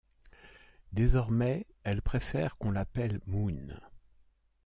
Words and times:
Désormais, 0.93 1.67
elle 1.83 2.01
préfère 2.01 2.55
qu'on 2.57 2.71
l'appelle 2.71 3.21
Moon. 3.27 3.79